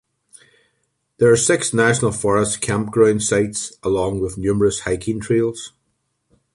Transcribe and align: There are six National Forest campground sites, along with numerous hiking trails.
There 1.19 1.31
are 1.31 1.37
six 1.37 1.75
National 1.75 2.11
Forest 2.11 2.59
campground 2.59 3.21
sites, 3.21 3.77
along 3.83 4.19
with 4.19 4.35
numerous 4.35 4.79
hiking 4.79 5.19
trails. 5.19 5.73